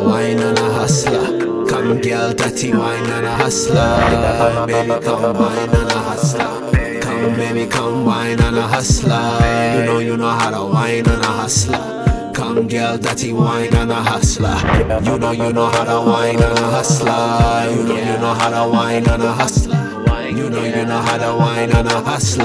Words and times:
wine 0.00 0.38
and 0.38 0.58
a 0.58 0.72
hustler. 0.72 1.66
Come 1.66 2.00
girl, 2.00 2.32
dirty 2.32 2.72
wine 2.72 3.06
and 3.10 3.26
a 3.26 3.34
hustler. 3.34 4.66
Baby, 4.66 5.04
come 5.04 5.38
wine 5.38 5.68
and 5.68 5.90
a 5.90 5.98
hustler. 5.98 7.00
Come 7.00 7.36
baby, 7.36 7.66
come 7.66 8.04
wine 8.04 8.40
and 8.40 8.56
a 8.56 8.62
hustler. 8.62 9.38
You 9.76 9.84
know 9.84 9.98
you 9.98 10.16
know 10.16 10.30
how 10.30 10.50
to 10.50 10.72
wine 10.72 11.06
and 11.08 11.22
a 11.22 11.26
hustler. 11.26 12.32
Come 12.34 12.68
girl, 12.68 12.98
dirty 12.98 13.32
wine 13.32 13.74
and 13.74 13.90
a 13.90 13.94
hustler. 13.94 14.56
You 15.02 15.18
know 15.18 15.32
you 15.32 15.52
know 15.52 15.66
how 15.66 15.84
to 15.84 16.10
wine 16.10 16.42
and 16.42 16.58
a 16.58 16.62
hustler. 16.70 17.70
You 17.70 17.82
know 17.84 17.96
you 17.96 18.18
know 18.18 18.34
how 18.34 18.50
to 18.50 18.70
wine 18.70 19.08
and 19.08 19.22
a 19.22 19.32
hustler. 19.32 19.80
You 20.28 20.50
know 20.50 20.64
you 20.64 20.84
know 20.84 20.98
how 20.98 21.18
to 21.18 21.36
wine 21.38 21.70
and 21.70 21.88
a 21.88 22.00
hustler. 22.00 22.44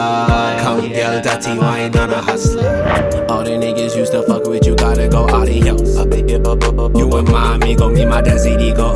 Come 0.61 0.89
girl, 0.89 1.21
dirty 1.21 1.57
wine 1.57 1.95
and 1.95 2.11
a 2.11 2.21
hustler. 2.21 3.25
All 3.29 3.43
the 3.43 3.52
niggas 3.52 3.95
used 3.95 4.11
to 4.11 4.23
fuck 4.23 4.45
with 4.45 4.66
you, 4.66 4.75
gotta 4.75 5.07
go. 5.07 5.27
You 5.27 5.77
and 5.77 6.09
my 6.09 6.18
amigo, 7.69 7.89
me 7.89 8.05
my 8.05 8.21
desidigo. 8.21 8.93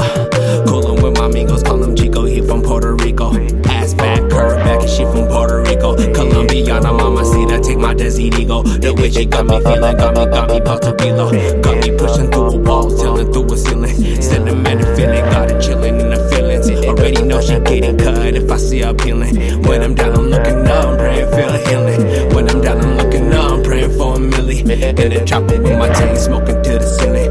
Coolin' 0.65 1.01
with 1.01 1.17
my 1.17 1.25
amigos, 1.25 1.61
call 1.61 1.83
him 1.83 1.95
Chico, 1.95 2.25
he 2.25 2.41
from 2.41 2.61
Puerto 2.63 2.95
Rico. 2.95 3.31
Ass 3.69 3.93
back, 3.93 4.19
curve 4.31 4.57
back, 4.63 4.81
and 4.81 4.89
she 4.89 5.03
from 5.03 5.27
Puerto 5.27 5.61
Rico. 5.61 5.95
Colombiana, 5.95 6.91
mama, 6.91 7.23
see 7.23 7.45
that, 7.45 7.63
take 7.63 7.77
my 7.77 7.93
desidigo. 7.93 8.63
The 8.63 8.93
way 8.93 9.11
she 9.11 9.25
got 9.25 9.45
me 9.45 9.59
feeling, 9.61 9.97
got 9.97 10.15
me, 10.15 10.25
got 10.25 10.49
me, 10.49 10.57
about 10.57 10.81
to 10.81 10.93
be 10.95 11.11
low. 11.11 11.29
Got 11.61 11.85
me 11.85 11.95
pushing 11.97 12.31
through 12.31 12.49
a 12.49 12.57
wall, 12.57 12.89
telling 12.97 13.31
through 13.31 13.53
a 13.53 13.57
ceiling. 13.57 14.21
Sentimental 14.21 14.95
feeling, 14.95 15.25
got 15.25 15.51
it 15.51 15.61
chillin' 15.61 15.99
in 15.99 16.09
the 16.09 16.29
feelings. 16.29 16.69
Already 16.87 17.21
know 17.21 17.41
she 17.41 17.59
getting 17.59 17.97
cut 17.97 18.33
if 18.33 18.49
I 18.49 18.57
see 18.57 18.81
her 18.81 18.93
peeling. 18.93 19.61
When 19.63 19.83
I'm 19.83 19.93
down, 19.93 20.15
I'm 20.15 20.29
looking 20.29 20.67
up, 20.67 20.85
I'm 20.85 20.97
praying 20.97 21.29
a 21.29 21.57
healing. 21.69 22.33
When 22.33 22.49
I'm 22.49 22.61
down, 22.61 22.81
I'm 22.81 22.97
looking 22.97 23.31
up, 23.33 23.51
I'm 23.51 23.63
praying 23.63 23.91
for 23.97 24.15
a 24.15 24.17
milli. 24.17 24.61
In 24.61 25.09
the 25.09 25.23
chopper 25.25 25.61
with 25.61 25.77
my 25.77 25.93
team, 25.93 26.15
smoking 26.15 26.61
to 26.63 26.79
the 26.79 26.87
ceiling. 26.97 27.22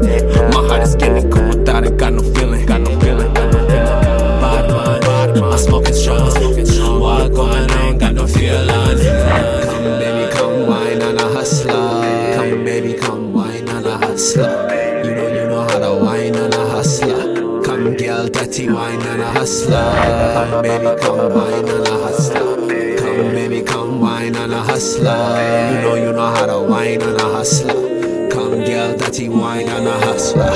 Girl, 18.23 18.45
dirty 18.45 18.69
wine 18.69 19.01
and 19.01 19.21
a 19.21 19.31
hustler. 19.31 19.91
Come 20.33 20.61
baby, 20.61 21.01
come 21.01 21.33
wine 21.33 21.67
and 21.67 21.87
a 21.87 21.91
hustler. 21.91 22.55
Come 22.97 23.31
baby, 23.33 23.61
come 23.61 24.01
wine 24.01 24.35
and 24.35 24.53
a 24.53 24.61
hustler. 24.61 25.11
You 25.71 25.81
know 25.81 25.95
you 25.95 26.13
know 26.13 26.33
how 26.33 26.45
to 26.45 26.61
wine 26.61 27.01
and 27.01 27.19
a 27.19 27.23
hustler. 27.23 28.29
Come 28.29 28.63
girl, 28.63 28.97
dirty 28.97 29.29
wine 29.29 29.67
and 29.67 29.87
a 29.87 29.99
hustler. 29.99 30.51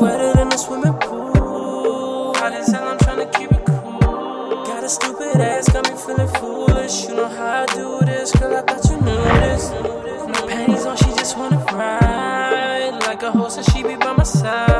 Wetter 0.00 0.32
than 0.34 0.52
a 0.52 0.58
swimming 0.58 0.94
pool. 0.94 2.34
Hot 2.34 2.52
as 2.52 2.68
hell, 2.68 2.88
I'm 2.88 2.98
tryna 2.98 3.32
keep 3.32 3.50
it 3.50 3.64
cool. 3.66 4.64
Got 4.64 4.84
a 4.84 4.88
stupid 4.88 5.40
ass, 5.40 5.68
got 5.72 5.90
me 5.90 5.96
feeling 5.96 6.28
foolish. 6.38 7.08
You 7.08 7.16
know 7.16 7.28
how 7.28 7.62
I 7.62 7.66
do 7.74 8.00
this, 8.04 8.32
girl. 8.32 8.56
I 8.56 8.62
thought 8.62 8.84
you 8.90 9.00
knew. 9.00 10.32
No 10.32 10.46
panties 10.46 10.86
on, 10.86 10.96
she 10.96 11.10
just 11.16 11.36
wanna 11.36 11.58
ride. 11.72 12.98
Like 13.06 13.22
a 13.22 13.30
horse, 13.30 13.56
and 13.56 13.66
she 13.66 13.82
be 13.82 13.96
by 13.96 14.12
my 14.12 14.24
side. 14.24 14.71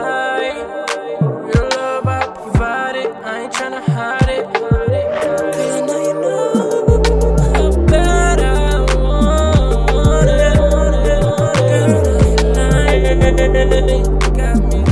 I 3.25 3.42
ain't 3.42 3.53
tryna 3.53 3.81
hide 3.84 4.28
it. 4.28 4.53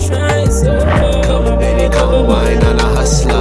Trying. 0.07 0.49
Come 1.25 1.59
baby, 1.59 1.93
come 1.93 2.27
wine 2.27 2.63
and 2.63 2.81
a 2.81 2.85
hustler. 2.85 3.33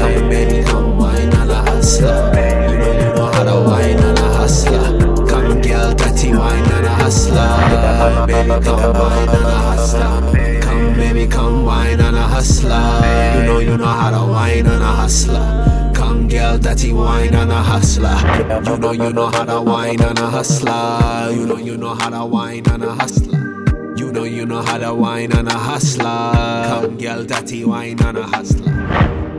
Come 0.00 0.28
baby, 0.28 0.64
come 0.64 0.98
wine 0.98 1.32
and 1.32 1.50
a 1.50 1.54
hustler. 1.54 2.32
You 2.70 2.78
know 2.78 2.92
you 2.92 3.14
know 3.14 3.26
how 3.26 3.44
to 3.44 3.68
wine 3.68 3.98
and 3.98 4.18
a 4.18 4.22
hustler. 4.34 5.26
Come 5.26 5.60
girl, 5.62 5.94
dirty 5.94 6.34
wine 6.34 6.72
and 6.72 6.86
a 6.86 6.90
hustler. 6.90 8.26
Baby, 8.26 8.64
come 8.64 8.94
wine 8.94 9.28
and 9.28 9.46
a 9.46 9.58
hustler. 9.70 10.60
Come 10.60 10.94
baby, 10.94 11.26
come 11.28 11.64
wine 11.64 12.00
and 12.00 12.16
a 12.16 12.22
hustler. 12.22 13.03
You 13.74 13.78
know 13.78 13.86
how 13.86 14.10
to 14.10 14.30
wine 14.30 14.66
and 14.66 14.82
a 14.84 14.86
hustler. 14.86 15.92
Come 15.96 16.28
girl, 16.28 16.58
dirty 16.58 16.92
wine 16.92 17.34
and 17.34 17.50
a 17.50 17.56
hustler. 17.56 18.14
You 18.70 18.78
know 18.78 18.92
you 18.92 19.12
know 19.12 19.26
how 19.26 19.44
to 19.44 19.60
wine 19.62 20.00
and 20.00 20.16
a 20.16 20.30
hustler. 20.30 21.32
You 21.32 21.44
know 21.44 21.56
you 21.56 21.76
know 21.76 21.92
how 21.92 22.10
to 22.10 22.24
wine 22.24 22.62
and 22.70 22.84
a 22.84 22.94
hustler. 22.94 23.36
You 23.96 24.12
know 24.12 24.22
you 24.22 24.46
know 24.46 24.62
how 24.62 24.78
to 24.78 24.94
wine 24.94 25.32
and 25.32 25.48
a 25.48 25.58
hustler. 25.58 26.04
Come 26.04 26.98
girl, 26.98 27.24
dirty 27.24 27.64
wine 27.64 28.00
and 28.00 28.18
a 28.18 28.22
hustler. 28.22 29.33